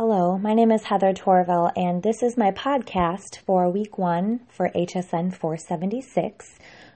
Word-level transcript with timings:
Hello, 0.00 0.38
my 0.38 0.54
name 0.54 0.70
is 0.70 0.84
Heather 0.84 1.12
Torville, 1.12 1.72
and 1.74 2.04
this 2.04 2.22
is 2.22 2.36
my 2.36 2.52
podcast 2.52 3.38
for 3.44 3.68
week 3.68 3.98
one 3.98 4.42
for 4.48 4.70
HSN 4.70 5.34
476 5.34 6.46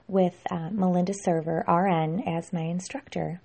with 0.07 0.35
uh, 0.49 0.69
Melinda 0.71 1.13
Server, 1.13 1.65
RN, 1.67 2.23
as 2.25 2.53
my 2.53 2.61
instructor. 2.61 3.41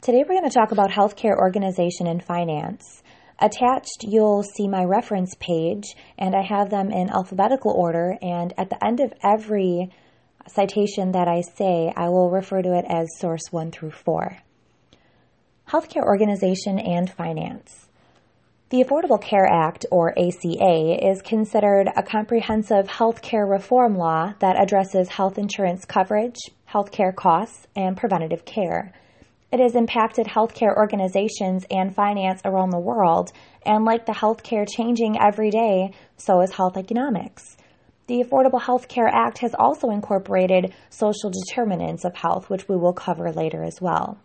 Today 0.00 0.24
we're 0.28 0.40
going 0.40 0.50
to 0.50 0.50
talk 0.50 0.72
about 0.72 0.90
healthcare 0.90 1.38
organization 1.38 2.08
and 2.08 2.20
finance. 2.20 3.04
Attached, 3.38 4.02
you'll 4.02 4.42
see 4.42 4.66
my 4.66 4.82
reference 4.82 5.36
page, 5.38 5.94
and 6.18 6.34
I 6.34 6.42
have 6.42 6.68
them 6.68 6.90
in 6.90 7.10
alphabetical 7.10 7.70
order, 7.70 8.16
and 8.20 8.52
at 8.58 8.70
the 8.70 8.84
end 8.84 8.98
of 8.98 9.12
every 9.22 9.88
citation 10.48 11.12
that 11.12 11.28
I 11.28 11.42
say, 11.42 11.92
I 11.96 12.08
will 12.08 12.28
refer 12.28 12.60
to 12.60 12.76
it 12.76 12.86
as 12.88 13.06
source 13.20 13.52
one 13.52 13.70
through 13.70 13.92
four. 13.92 14.38
Healthcare 15.68 16.02
organization 16.02 16.80
and 16.80 17.08
finance. 17.08 17.86
The 18.70 18.84
Affordable 18.84 19.20
Care 19.20 19.48
Act, 19.48 19.84
or 19.90 20.16
ACA, 20.16 21.10
is 21.10 21.22
considered 21.22 21.88
a 21.96 22.04
comprehensive 22.04 22.86
health 22.86 23.20
care 23.20 23.44
reform 23.44 23.96
law 23.96 24.34
that 24.38 24.62
addresses 24.62 25.08
health 25.08 25.38
insurance 25.38 25.84
coverage, 25.84 26.36
health 26.66 26.92
care 26.92 27.10
costs, 27.10 27.66
and 27.74 27.96
preventative 27.96 28.44
care. 28.44 28.92
It 29.50 29.58
has 29.58 29.74
impacted 29.74 30.28
healthcare 30.28 30.76
organizations 30.76 31.66
and 31.68 31.92
finance 31.92 32.42
around 32.44 32.70
the 32.70 32.78
world, 32.78 33.32
and 33.66 33.84
like 33.84 34.06
the 34.06 34.12
healthcare 34.12 34.68
changing 34.70 35.18
every 35.20 35.50
day, 35.50 35.92
so 36.16 36.40
is 36.40 36.52
health 36.52 36.76
economics. 36.76 37.56
The 38.06 38.22
Affordable 38.22 38.62
Health 38.62 38.86
Care 38.86 39.08
Act 39.08 39.38
has 39.38 39.52
also 39.58 39.90
incorporated 39.90 40.72
social 40.90 41.30
determinants 41.30 42.04
of 42.04 42.14
health, 42.14 42.48
which 42.48 42.68
we 42.68 42.76
will 42.76 42.92
cover 42.92 43.32
later 43.32 43.64
as 43.64 43.80
well. 43.80 44.20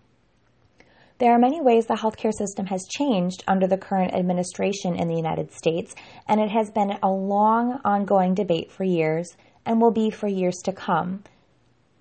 There 1.17 1.31
are 1.31 1.39
many 1.39 1.61
ways 1.61 1.85
the 1.85 1.93
healthcare 1.93 2.33
system 2.33 2.65
has 2.65 2.85
changed 2.89 3.41
under 3.47 3.67
the 3.67 3.77
current 3.77 4.13
administration 4.13 4.97
in 4.97 5.07
the 5.07 5.15
United 5.15 5.53
States, 5.53 5.95
and 6.27 6.41
it 6.41 6.49
has 6.49 6.71
been 6.71 6.97
a 7.01 7.09
long, 7.09 7.79
ongoing 7.85 8.33
debate 8.33 8.69
for 8.69 8.83
years 8.83 9.37
and 9.65 9.79
will 9.79 9.91
be 9.91 10.09
for 10.09 10.27
years 10.27 10.57
to 10.65 10.73
come. 10.73 11.23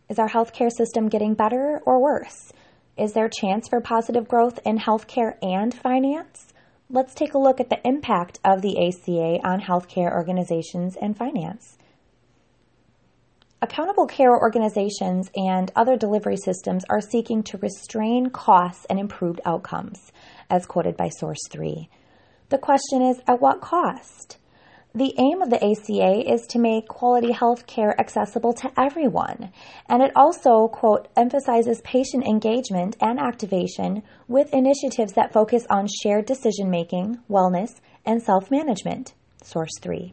Is 0.08 0.19
our 0.19 0.28
healthcare 0.28 0.70
system 0.70 1.08
getting 1.08 1.34
better 1.34 1.80
or 1.86 2.02
worse? 2.02 2.52
Is 2.97 3.12
there 3.12 3.27
a 3.27 3.30
chance 3.30 3.69
for 3.69 3.80
positive 3.80 4.27
growth 4.27 4.58
in 4.64 4.78
healthcare 4.78 5.36
and 5.41 5.72
finance? 5.72 6.52
Let's 6.91 7.14
take 7.14 7.34
a 7.34 7.39
look 7.39 7.61
at 7.61 7.70
the 7.70 7.86
impact 7.86 8.41
of 8.44 8.62
the 8.62 8.77
ACA 8.89 9.39
on 9.46 9.61
healthcare 9.61 10.12
organizations 10.12 10.96
and 11.00 11.17
finance. 11.17 11.78
Accountable 13.65 14.07
care 14.07 14.39
organizations 14.39 15.31
and 15.34 15.73
other 15.75 15.97
delivery 15.97 16.37
systems 16.37 16.84
are 16.91 17.01
seeking 17.01 17.43
to 17.45 17.57
restrain 17.57 18.29
costs 18.29 18.84
and 18.91 19.01
improve 19.01 19.41
outcomes, 19.47 20.12
as 20.51 20.67
quoted 20.67 20.98
by 20.98 21.09
Source 21.09 21.39
3. 21.51 21.89
The 22.51 22.59
question 22.59 23.01
is 23.01 23.23
at 23.27 23.41
what 23.41 23.62
cost? 23.62 24.37
The 24.95 25.15
aim 25.17 25.41
of 25.41 25.48
the 25.48 25.65
ACA 25.65 26.31
is 26.31 26.42
to 26.48 26.59
make 26.59 26.89
quality 26.89 27.33
health 27.33 27.67
care 27.67 27.98
accessible 27.98 28.53
to 28.53 28.70
everyone, 28.79 29.51
and 29.89 30.03
it 30.03 30.12
also, 30.15 30.69
quote, 30.69 31.09
emphasizes 31.17 31.81
patient 31.81 32.27
engagement 32.27 32.98
and 33.01 33.19
activation 33.19 34.03
with 34.29 34.53
initiatives 34.53 35.15
that 35.15 35.33
focus 35.33 35.67
on 35.70 35.89
shared 36.03 36.27
decision 36.27 36.69
making, 36.69 37.20
wellness, 37.31 37.81
and 38.05 38.23
self 38.23 38.51
management. 38.51 39.15
Source 39.42 39.79
3. 39.81 40.12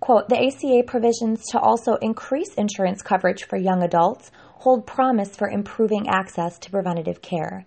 Quote, 0.00 0.30
the 0.30 0.38
ACA 0.38 0.82
provisions 0.86 1.44
to 1.50 1.60
also 1.60 1.96
increase 1.96 2.54
insurance 2.54 3.02
coverage 3.02 3.44
for 3.44 3.58
young 3.58 3.82
adults 3.82 4.30
hold 4.60 4.86
promise 4.86 5.36
for 5.36 5.48
improving 5.48 6.08
access 6.08 6.58
to 6.58 6.70
preventative 6.70 7.20
care. 7.20 7.66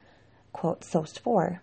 Quote, 0.52 0.84
SOST 0.84 1.20
4. 1.20 1.62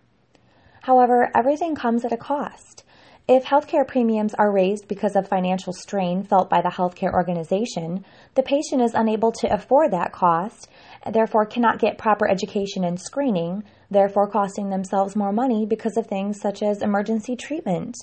However, 0.83 1.31
everything 1.37 1.75
comes 1.75 2.05
at 2.05 2.13
a 2.13 2.17
cost. 2.17 2.85
If 3.29 3.45
healthcare 3.45 3.87
premiums 3.87 4.35
are 4.35 4.53
raised 4.53 4.89
because 4.89 5.15
of 5.15 5.29
financial 5.29 5.73
strain 5.73 6.25
felt 6.25 6.51
by 6.51 6.63
the 6.63 6.69
healthcare 6.69 7.13
organization, 7.13 8.05
the 8.35 8.43
patient 8.43 8.83
is 8.83 8.95
unable 8.95 9.31
to 9.33 9.53
afford 9.53 9.93
that 9.93 10.11
cost, 10.13 10.69
therefore 11.13 11.47
cannot 11.47 11.79
get 11.79 11.99
proper 11.99 12.29
education 12.29 12.83
and 12.83 13.01
screening, 13.01 13.63
therefore 13.91 14.29
costing 14.29 14.71
themselves 14.71 15.15
more 15.15 15.33
money 15.33 15.65
because 15.65 15.97
of 15.97 16.07
things 16.07 16.41
such 16.41 16.63
as 16.63 16.83
emergency 16.83 17.37
treatment. 17.37 17.95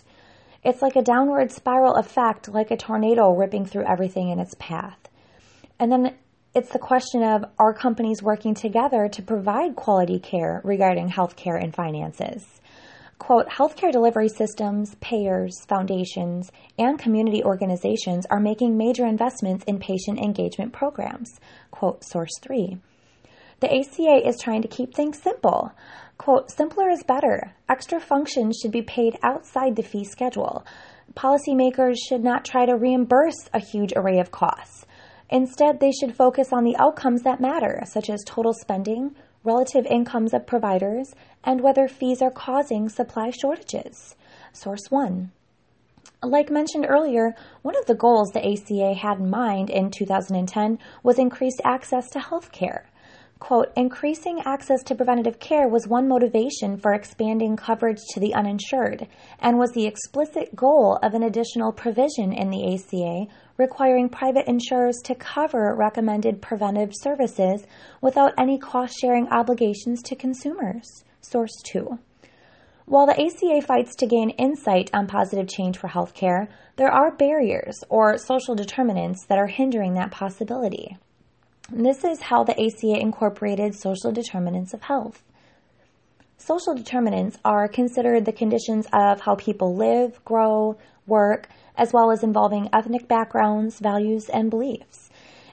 It's 0.68 0.82
like 0.82 0.98
a 0.98 1.02
downward 1.02 1.50
spiral 1.54 1.96
effect, 1.96 2.50
like 2.50 2.72
a 2.72 2.76
tornado 2.76 3.34
ripping 3.34 3.66
through 3.66 3.86
everything 3.86 4.28
in 4.28 4.38
its 4.38 4.54
path. 4.60 5.00
And 5.80 5.90
then 5.90 6.16
it's 6.54 6.74
the 6.74 6.78
question 6.78 7.24
of 7.24 7.46
are 7.58 7.74
companies 7.74 8.22
working 8.22 8.54
together 8.54 9.08
to 9.08 9.22
provide 9.22 9.78
quality 9.78 10.20
care 10.20 10.60
regarding 10.66 11.10
healthcare 11.10 11.58
and 11.58 11.74
finances? 11.74 12.60
Quote, 13.18 13.48
healthcare 13.48 13.94
delivery 13.94 14.28
systems, 14.28 14.96
payers, 14.96 15.54
foundations, 15.70 16.52
and 16.78 17.00
community 17.00 17.42
organizations 17.46 18.26
are 18.30 18.42
making 18.42 18.76
major 18.76 19.06
investments 19.06 19.64
in 19.68 19.80
patient 19.80 20.20
engagement 20.20 20.74
programs. 20.74 21.40
Quote, 21.72 22.04
source 22.04 22.38
three. 22.42 22.78
The 23.60 23.74
ACA 23.74 24.28
is 24.28 24.40
trying 24.40 24.62
to 24.62 24.68
keep 24.68 24.94
things 24.94 25.20
simple. 25.20 25.72
Quote, 26.20 26.52
simpler 26.52 26.90
is 26.90 27.04
better. 27.04 27.54
Extra 27.68 28.00
functions 28.00 28.60
should 28.62 28.72
be 28.72 28.84
paid 28.84 29.18
outside 29.24 29.76
the 29.76 29.82
fee 29.82 30.04
schedule. 30.04 30.64
Policymakers 31.16 31.96
should 32.08 32.24
not 32.24 32.46
try 32.46 32.68
to 32.68 32.76
reimburse 32.76 33.50
a 33.54 33.60
huge 33.60 33.94
array 33.96 34.20
of 34.20 34.30
costs. 34.30 34.86
Instead, 35.30 35.80
they 35.80 35.92
should 35.92 36.16
focus 36.16 36.54
on 36.54 36.64
the 36.64 36.78
outcomes 36.78 37.24
that 37.24 37.42
matter, 37.42 37.82
such 37.86 38.10
as 38.10 38.24
total 38.26 38.54
spending, 38.54 39.16
relative 39.44 39.86
incomes 39.88 40.34
of 40.34 40.46
providers, 40.46 41.14
and 41.44 41.62
whether 41.62 41.88
fees 41.88 42.22
are 42.22 42.32
causing 42.32 42.88
supply 42.90 43.32
shortages. 43.32 44.16
Source 44.54 44.90
1. 44.90 45.32
Like 46.24 46.50
mentioned 46.50 46.86
earlier, 46.88 47.36
one 47.62 47.78
of 47.78 47.86
the 47.86 47.96
goals 47.96 48.30
the 48.32 48.46
ACA 48.46 48.94
had 48.94 49.20
in 49.20 49.30
mind 49.30 49.70
in 49.70 49.90
2010 49.92 50.80
was 51.04 51.20
increased 51.20 51.62
access 51.64 52.10
to 52.12 52.20
health 52.20 52.52
care. 52.52 52.90
Quote, 53.40 53.72
increasing 53.76 54.42
access 54.46 54.82
to 54.84 54.96
preventative 54.96 55.40
care 55.40 55.68
was 55.68 55.88
one 55.88 56.08
motivation 56.08 56.76
for 56.76 56.94
expanding 56.94 57.56
coverage 57.56 58.00
to 58.10 58.20
the 58.20 58.34
uninsured 58.34 59.08
and 59.40 59.60
was 59.60 59.72
the 59.72 59.86
explicit 59.86 60.56
goal 60.56 60.98
of 61.04 61.14
an 61.14 61.22
additional 61.22 61.72
provision 61.72 62.34
in 62.34 62.50
the 62.50 62.74
ACA 62.74 63.28
requiring 63.58 64.10
private 64.10 64.48
insurers 64.48 64.98
to 65.04 65.14
cover 65.14 65.76
recommended 65.76 66.42
preventive 66.42 66.92
services 66.96 67.66
without 68.02 68.34
any 68.40 68.58
cost 68.58 68.98
sharing 69.00 69.28
obligations 69.28 70.02
to 70.02 70.16
consumers. 70.16 71.04
Source 71.22 71.54
2. 71.68 72.00
While 72.86 73.06
the 73.06 73.22
ACA 73.22 73.62
fights 73.62 73.96
to 73.98 74.08
gain 74.08 74.32
insight 74.32 74.90
on 74.94 75.08
positive 75.08 75.48
change 75.48 75.78
for 75.78 75.90
healthcare, 75.90 76.48
there 76.78 76.92
are 76.92 77.16
barriers 77.16 77.84
or 77.90 78.18
social 78.18 78.56
determinants 78.56 79.26
that 79.28 79.38
are 79.38 79.48
hindering 79.48 79.94
that 79.94 80.10
possibility. 80.10 80.98
This 81.72 82.06
is 82.06 82.22
how 82.22 82.46
the 82.46 82.54
ACA 82.54 82.98
incorporated 82.98 83.76
social 83.76 84.14
determinants 84.14 84.74
of 84.74 84.84
health. 84.84 85.22
Social 86.38 86.74
determinants 86.74 87.38
are 87.44 87.68
considered 87.68 88.24
the 88.24 88.32
conditions 88.32 88.88
of 88.94 89.20
how 89.20 89.36
people 89.36 89.76
live, 89.76 90.24
grow, 90.24 90.78
work, 91.06 91.50
as 91.76 91.92
well 91.92 92.10
as 92.10 92.24
involving 92.24 92.70
ethnic 92.72 93.10
backgrounds, 93.10 93.80
values, 93.80 94.30
and 94.30 94.50
beliefs. 94.50 95.10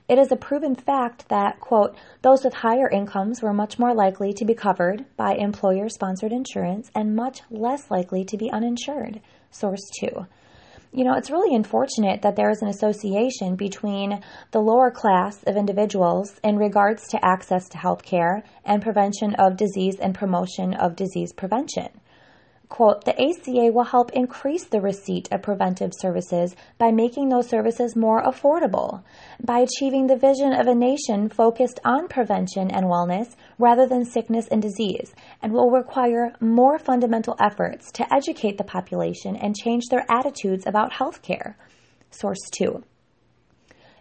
It 0.09 0.19
is 0.19 0.31
a 0.31 0.37
proven 0.37 0.77
fact 0.77 1.29
that, 1.31 1.59
quote, 1.59 1.97
those 2.23 2.45
with 2.45 2.55
higher 2.55 2.89
incomes 2.89 3.43
were 3.43 3.53
much 3.53 3.81
more 3.81 3.93
likely 3.93 4.33
to 4.35 4.45
be 4.45 4.55
covered 4.55 5.05
by 5.17 5.35
employer 5.35 5.89
sponsored 5.89 6.31
insurance 6.31 6.93
and 6.95 7.17
much 7.17 7.41
less 7.51 7.91
likely 7.91 8.25
to 8.27 8.37
be 8.37 8.53
uninsured. 8.53 9.21
Source 9.51 9.83
2 9.99 10.27
you 10.95 11.03
know, 11.03 11.15
it's 11.15 11.31
really 11.31 11.57
unfortunate 11.57 12.23
that 12.23 12.37
there 12.37 12.51
is 12.51 12.63
an 12.63 12.69
association 12.69 13.57
between 13.57 14.23
the 14.53 14.61
lower 14.61 14.93
class 14.93 15.43
of 15.43 15.57
individuals 15.57 16.39
in 16.45 16.57
regards 16.57 17.09
to 17.09 17.25
access 17.25 17.69
to 17.71 17.79
health 17.79 18.05
care 18.05 18.45
and 18.65 18.81
prevention 18.81 19.35
of 19.35 19.57
disease 19.57 19.97
and 20.01 20.15
promotion 20.15 20.73
of 20.75 20.95
disease 20.95 21.33
prevention 21.33 21.89
quote, 22.75 23.05
the 23.05 23.15
ACA 23.15 23.71
will 23.73 23.85
help 23.85 24.11
increase 24.15 24.65
the 24.65 24.81
receipt 24.81 25.29
of 25.31 25.41
preventive 25.41 25.93
services 25.97 26.57
by 26.77 26.91
making 26.91 27.29
those 27.29 27.49
services 27.49 27.95
more 27.95 28.21
affordable, 28.25 29.05
by 29.41 29.61
achieving 29.61 30.09
the 30.09 30.17
vision 30.17 30.53
of 30.53 30.67
a 30.67 30.75
nation 30.75 31.29
focused 31.29 31.79
on 31.85 32.09
prevention 32.09 32.73
and 32.73 32.87
wellness 32.87 33.37
rather 33.61 33.87
than 33.87 34.05
sickness 34.05 34.49
and 34.49 34.61
disease, 34.61 35.15
and 35.41 35.53
will 35.53 35.71
require 35.71 36.33
more 36.41 36.77
fundamental 36.77 37.37
efforts 37.41 37.93
to 37.93 38.13
educate 38.13 38.59
the 38.59 38.65
population 38.65 39.37
and 39.37 39.55
change 39.55 39.85
their 39.89 40.05
attitudes 40.11 40.67
about 40.67 40.93
health 40.95 41.23
care. 41.23 41.57
Source 42.11 42.41
2. 42.59 42.83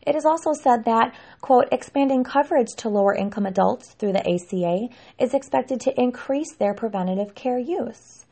It 0.08 0.16
is 0.16 0.26
also 0.26 0.54
said 0.54 0.86
that, 0.86 1.14
quote, 1.42 1.68
expanding 1.72 2.24
coverage 2.24 2.74
to 2.78 2.90
lower 2.90 3.14
income 3.14 3.46
adults 3.46 3.94
through 4.00 4.14
the 4.14 4.28
ACA 4.28 4.88
is 5.20 5.36
expected 5.36 5.80
to 5.82 6.02
increase 6.02 6.56
their 6.56 6.74
preventative 6.74 7.36
care 7.36 7.60
use. 7.60 8.23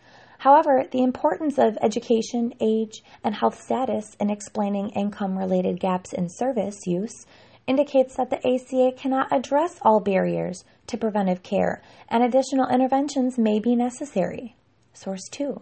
However, 0.42 0.86
the 0.90 1.04
importance 1.04 1.60
of 1.60 1.78
education, 1.84 2.56
age, 2.60 3.04
and 3.24 3.36
health 3.36 3.62
status 3.62 4.16
in 4.20 4.32
explaining 4.32 4.90
income 4.90 5.38
related 5.38 5.80
gaps 5.80 6.14
in 6.14 6.30
service 6.30 6.80
use 6.88 7.28
indicates 7.68 8.16
that 8.16 8.32
the 8.32 8.40
ACA 8.40 8.92
cannot 8.98 9.32
address 9.32 9.78
all 9.84 10.00
barriers 10.00 10.64
to 10.88 10.98
preventive 10.98 11.44
care 11.44 11.84
and 12.10 12.24
additional 12.24 12.68
interventions 12.70 13.38
may 13.38 13.60
be 13.60 13.76
necessary. 13.76 14.56
Source 14.94 15.30
2. 15.30 15.62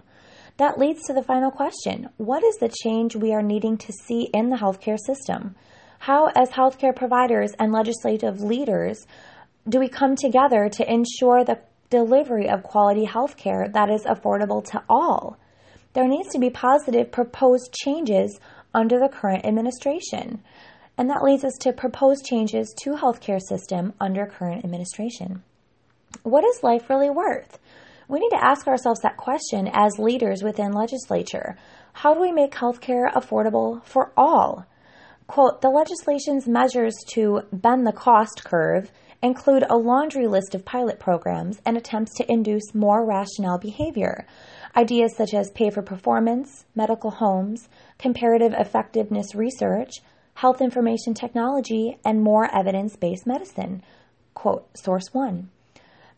That 0.55 0.79
leads 0.79 1.03
to 1.07 1.13
the 1.13 1.23
final 1.23 1.51
question 1.51 2.07
What 2.15 2.41
is 2.45 2.55
the 2.55 2.73
change 2.81 3.17
we 3.17 3.33
are 3.33 3.43
needing 3.43 3.77
to 3.79 3.91
see 3.91 4.29
in 4.33 4.49
the 4.49 4.55
healthcare 4.55 4.97
system? 4.97 5.57
How, 5.99 6.27
as 6.37 6.51
healthcare 6.51 6.95
providers 6.95 7.51
and 7.59 7.73
legislative 7.73 8.39
leaders, 8.39 9.05
do 9.67 9.77
we 9.77 9.89
come 9.89 10.15
together 10.15 10.69
to 10.69 10.89
ensure 10.89 11.43
the 11.43 11.59
delivery 11.89 12.50
of 12.50 12.63
quality 12.63 13.06
healthcare 13.06 13.71
that 13.74 13.89
is 13.89 14.03
affordable 14.03 14.63
to 14.71 14.83
all? 14.89 15.38
There 15.94 16.07
needs 16.07 16.30
to 16.30 16.39
be 16.39 16.50
positive 16.50 17.12
proposed 17.12 17.74
changes 17.74 18.39
under 18.74 19.00
the 19.00 19.09
current 19.09 19.45
administration. 19.45 20.44
And 20.97 21.09
that 21.09 21.24
leads 21.24 21.44
us 21.44 21.57
to 21.62 21.74
proposed 21.74 22.25
changes 22.25 22.74
to 22.83 22.91
healthcare 22.91 23.41
system 23.41 23.94
under 24.00 24.25
current 24.25 24.63
administration. 24.63 25.44
What 26.24 26.44
is 26.44 26.63
life 26.63 26.89
really 26.89 27.09
worth? 27.09 27.57
We 28.07 28.19
need 28.19 28.31
to 28.31 28.44
ask 28.44 28.68
ourselves 28.68 29.00
that 29.01 29.18
question 29.18 29.69
as 29.71 30.00
leaders 30.00 30.44
within 30.44 30.74
legislature. 30.74 31.57
How 31.94 32.13
do 32.13 32.21
we 32.21 32.31
make 32.31 32.53
healthcare 32.53 33.12
affordable 33.13 33.83
for 33.83 34.12
all? 34.18 34.65
Quote, 35.29 35.61
the 35.61 35.69
legislation's 35.69 36.47
measures 36.47 36.95
to 37.13 37.43
bend 37.53 37.85
the 37.85 37.91
cost 37.91 38.43
curve 38.43 38.91
include 39.21 39.63
a 39.69 39.77
laundry 39.77 40.25
list 40.25 40.55
of 40.55 40.65
pilot 40.65 40.99
programs 40.99 41.61
and 41.67 41.77
attempts 41.77 42.15
to 42.15 42.31
induce 42.31 42.73
more 42.73 43.05
rational 43.05 43.59
behavior. 43.59 44.25
Ideas 44.75 45.15
such 45.15 45.35
as 45.35 45.51
pay 45.51 45.69
for 45.69 45.83
performance, 45.83 46.65
medical 46.73 47.11
homes, 47.11 47.69
comparative 47.99 48.55
effectiveness 48.57 49.35
research, 49.35 49.91
health 50.33 50.61
information 50.61 51.13
technology, 51.13 51.99
and 52.03 52.23
more 52.23 52.49
evidence 52.51 52.95
based 52.95 53.27
medicine. 53.27 53.83
Quote, 54.33 54.67
source 54.75 55.13
one 55.13 55.51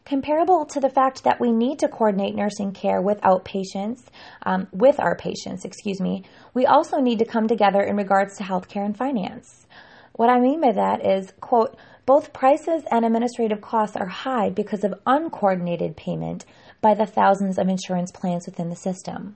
comparable 0.05 0.65
to 0.65 0.79
the 0.79 0.89
fact 0.89 1.23
that 1.23 1.39
we 1.39 1.51
need 1.51 1.79
to 1.79 1.87
coordinate 1.87 2.35
nursing 2.35 2.71
care 2.71 3.01
with 3.01 3.21
outpatients, 3.21 4.01
um, 4.43 4.67
with 4.71 4.99
our 4.99 5.15
patients, 5.15 5.65
excuse 5.65 6.01
me, 6.01 6.23
we 6.53 6.65
also 6.65 6.99
need 6.99 7.19
to 7.19 7.25
come 7.25 7.47
together 7.47 7.81
in 7.81 7.95
regards 7.95 8.37
to 8.37 8.43
healthcare 8.43 8.85
and 8.85 8.97
finance. 8.97 9.67
What 10.13 10.29
I 10.29 10.39
mean 10.39 10.61
by 10.61 10.73
that 10.73 11.05
is, 11.05 11.33
quote, 11.39 11.77
both 12.05 12.33
prices 12.33 12.83
and 12.91 13.05
administrative 13.05 13.61
costs 13.61 13.95
are 13.95 14.07
high 14.07 14.49
because 14.49 14.83
of 14.83 14.95
uncoordinated 15.05 15.95
payment 15.95 16.45
by 16.81 16.93
the 16.95 17.05
thousands 17.05 17.57
of 17.57 17.69
insurance 17.69 18.11
plans 18.11 18.45
within 18.45 18.69
the 18.69 18.75
system. 18.75 19.35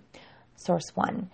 Source 0.56 0.92
one. 0.96 1.30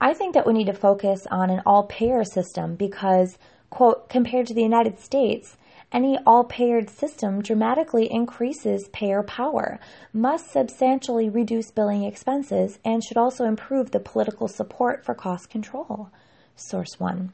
I 0.00 0.14
think 0.14 0.34
that 0.34 0.46
we 0.46 0.54
need 0.54 0.66
to 0.66 0.72
focus 0.72 1.26
on 1.30 1.50
an 1.50 1.62
all 1.66 1.84
payer 1.84 2.24
system 2.24 2.74
because, 2.74 3.36
quote, 3.68 4.08
compared 4.08 4.46
to 4.46 4.54
the 4.54 4.62
United 4.62 4.98
States, 4.98 5.56
any 5.92 6.18
all 6.26 6.44
payer 6.44 6.86
system 6.86 7.42
dramatically 7.42 8.10
increases 8.10 8.88
payer 8.92 9.22
power, 9.22 9.78
must 10.12 10.50
substantially 10.50 11.28
reduce 11.28 11.70
billing 11.70 12.04
expenses, 12.04 12.78
and 12.84 13.02
should 13.02 13.16
also 13.16 13.44
improve 13.44 13.90
the 13.90 14.00
political 14.00 14.48
support 14.48 15.04
for 15.04 15.14
cost 15.14 15.50
control. 15.50 16.10
Source 16.54 16.98
1. 16.98 17.32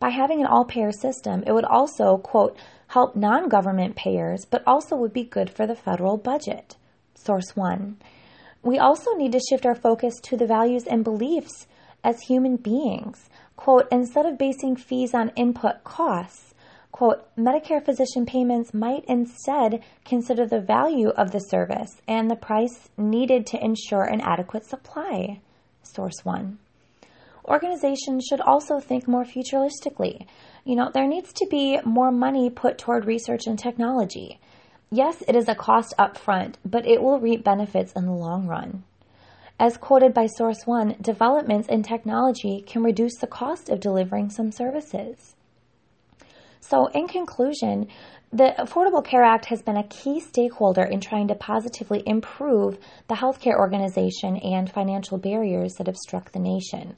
By 0.00 0.08
having 0.08 0.40
an 0.40 0.46
all 0.46 0.64
payer 0.64 0.92
system, 0.92 1.44
it 1.46 1.52
would 1.52 1.64
also, 1.64 2.16
quote, 2.16 2.56
help 2.88 3.14
non 3.14 3.48
government 3.48 3.96
payers, 3.96 4.44
but 4.44 4.62
also 4.66 4.96
would 4.96 5.12
be 5.12 5.24
good 5.24 5.50
for 5.50 5.66
the 5.66 5.76
federal 5.76 6.16
budget. 6.16 6.76
Source 7.14 7.54
1. 7.54 7.98
We 8.62 8.78
also 8.78 9.14
need 9.14 9.32
to 9.32 9.40
shift 9.40 9.66
our 9.66 9.74
focus 9.74 10.18
to 10.24 10.36
the 10.36 10.46
values 10.46 10.84
and 10.86 11.04
beliefs 11.04 11.66
as 12.02 12.20
human 12.22 12.56
beings. 12.56 13.28
Quote, 13.56 13.88
instead 13.92 14.26
of 14.26 14.38
basing 14.38 14.74
fees 14.74 15.14
on 15.14 15.32
input 15.36 15.84
costs, 15.84 16.49
quote, 17.00 17.34
Medicare 17.34 17.82
physician 17.82 18.26
payments 18.26 18.74
might 18.74 19.02
instead 19.06 19.82
consider 20.04 20.46
the 20.46 20.60
value 20.60 21.08
of 21.08 21.30
the 21.30 21.38
service 21.38 22.02
and 22.06 22.30
the 22.30 22.36
price 22.36 22.90
needed 22.98 23.46
to 23.46 23.64
ensure 23.64 24.02
an 24.02 24.20
adequate 24.20 24.66
supply. 24.66 25.40
Source 25.82 26.22
one. 26.24 26.58
Organizations 27.46 28.26
should 28.28 28.42
also 28.42 28.80
think 28.80 29.08
more 29.08 29.24
futuristically. 29.24 30.26
You 30.66 30.76
know, 30.76 30.90
there 30.92 31.06
needs 31.06 31.32
to 31.32 31.46
be 31.50 31.80
more 31.86 32.12
money 32.12 32.50
put 32.50 32.76
toward 32.76 33.06
research 33.06 33.46
and 33.46 33.58
technology. 33.58 34.38
Yes, 34.90 35.22
it 35.26 35.34
is 35.34 35.48
a 35.48 35.54
cost 35.54 35.94
up 35.96 36.18
front, 36.18 36.58
but 36.66 36.86
it 36.86 37.02
will 37.02 37.18
reap 37.18 37.42
benefits 37.42 37.94
in 37.94 38.04
the 38.04 38.12
long 38.12 38.46
run. 38.46 38.84
As 39.58 39.78
quoted 39.78 40.12
by 40.12 40.26
Source 40.26 40.66
One, 40.66 40.96
developments 41.00 41.66
in 41.66 41.82
technology 41.82 42.60
can 42.60 42.82
reduce 42.82 43.16
the 43.16 43.26
cost 43.26 43.70
of 43.70 43.80
delivering 43.80 44.28
some 44.28 44.52
services. 44.52 45.34
So, 46.60 46.86
in 46.88 47.08
conclusion, 47.08 47.88
the 48.32 48.54
Affordable 48.58 49.04
Care 49.04 49.24
Act 49.24 49.46
has 49.46 49.60
been 49.60 49.76
a 49.76 49.88
key 49.88 50.20
stakeholder 50.20 50.84
in 50.84 51.00
trying 51.00 51.26
to 51.28 51.34
positively 51.34 52.02
improve 52.06 52.78
the 53.08 53.16
healthcare 53.16 53.58
organization 53.58 54.36
and 54.36 54.70
financial 54.70 55.18
barriers 55.18 55.74
that 55.74 55.88
have 55.88 55.96
struck 55.96 56.30
the 56.30 56.38
nation. 56.38 56.96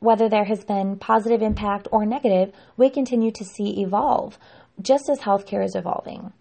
Whether 0.00 0.28
there 0.28 0.44
has 0.44 0.64
been 0.64 0.98
positive 0.98 1.40
impact 1.40 1.88
or 1.92 2.04
negative, 2.04 2.52
we 2.76 2.90
continue 2.90 3.30
to 3.30 3.44
see 3.44 3.80
evolve, 3.80 4.38
just 4.82 5.08
as 5.08 5.20
healthcare 5.20 5.64
is 5.64 5.74
evolving. 5.74 6.32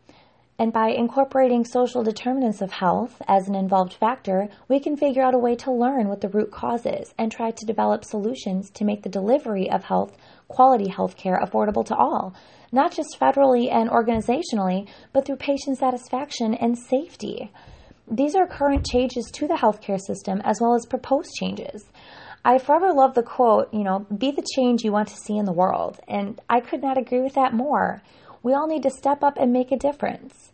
And 0.60 0.74
by 0.74 0.90
incorporating 0.90 1.64
social 1.64 2.04
determinants 2.04 2.62
of 2.62 2.74
health 2.74 3.22
as 3.30 3.48
an 3.48 3.56
involved 3.56 3.94
factor, 3.94 4.50
we 4.68 4.82
can 4.82 4.98
figure 4.98 5.24
out 5.24 5.34
a 5.34 5.40
way 5.40 5.56
to 5.56 5.72
learn 5.72 6.10
what 6.10 6.20
the 6.20 6.28
root 6.28 6.52
cause 6.52 6.86
is 6.86 7.14
and 7.18 7.32
try 7.32 7.52
to 7.52 7.66
develop 7.66 8.04
solutions 8.04 8.70
to 8.72 8.84
make 8.84 9.02
the 9.02 9.10
delivery 9.10 9.72
of 9.72 9.86
health, 9.86 10.18
quality 10.50 10.90
health 10.90 11.16
care 11.16 11.40
affordable 11.42 11.86
to 11.86 11.96
all, 11.96 12.36
not 12.74 12.92
just 12.92 13.18
federally 13.18 13.72
and 13.72 13.90
organizationally, 13.90 14.86
but 15.14 15.26
through 15.26 15.38
patient 15.38 15.78
satisfaction 15.78 16.54
and 16.54 16.78
safety. 16.78 17.54
These 18.12 18.36
are 18.36 18.46
current 18.46 18.86
changes 18.86 19.32
to 19.36 19.48
the 19.48 19.54
healthcare 19.54 20.02
system 20.02 20.42
as 20.44 20.60
well 20.60 20.76
as 20.76 20.86
proposed 20.86 21.30
changes. 21.40 21.86
I 22.44 22.58
forever 22.58 22.92
love 22.92 23.16
the 23.16 23.24
quote, 23.24 23.74
you 23.74 23.86
know, 23.86 24.00
be 24.00 24.32
the 24.32 24.46
change 24.56 24.84
you 24.84 24.92
want 24.92 25.08
to 25.08 25.16
see 25.16 25.38
in 25.38 25.46
the 25.46 25.54
world. 25.54 26.02
And 26.06 26.42
I 26.50 26.60
could 26.60 26.82
not 26.82 26.98
agree 26.98 27.22
with 27.22 27.36
that 27.36 27.54
more. 27.54 28.02
We 28.44 28.54
all 28.54 28.68
need 28.68 28.84
to 28.84 28.90
step 28.90 29.24
up 29.24 29.38
and 29.38 29.52
make 29.52 29.72
a 29.72 29.78
difference. 29.78 30.52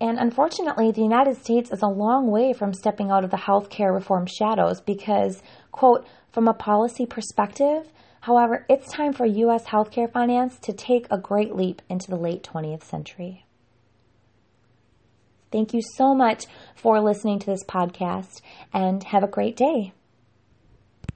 And 0.00 0.18
unfortunately, 0.18 0.90
the 0.90 1.02
United 1.02 1.36
States 1.36 1.70
is 1.70 1.82
a 1.82 1.86
long 1.86 2.30
way 2.30 2.52
from 2.52 2.74
stepping 2.74 3.10
out 3.10 3.24
of 3.24 3.30
the 3.30 3.36
healthcare 3.36 3.94
reform 3.94 4.26
shadows 4.26 4.80
because, 4.80 5.42
quote, 5.70 6.06
from 6.32 6.48
a 6.48 6.54
policy 6.54 7.06
perspective, 7.06 7.88
however, 8.22 8.66
it's 8.68 8.90
time 8.90 9.12
for 9.12 9.26
U.S. 9.26 9.64
healthcare 9.66 10.10
finance 10.10 10.58
to 10.60 10.72
take 10.72 11.06
a 11.10 11.18
great 11.18 11.54
leap 11.54 11.82
into 11.88 12.10
the 12.10 12.16
late 12.16 12.42
20th 12.42 12.82
century. 12.82 13.46
Thank 15.52 15.74
you 15.74 15.82
so 15.96 16.14
much 16.14 16.46
for 16.74 17.00
listening 17.00 17.38
to 17.38 17.46
this 17.46 17.62
podcast 17.64 18.40
and 18.72 19.04
have 19.04 19.22
a 19.22 19.28
great 19.28 19.56
day. 19.56 19.92